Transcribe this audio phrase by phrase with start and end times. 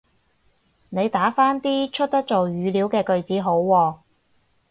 [0.89, 3.97] 你打返啲出得做語料嘅句子好喎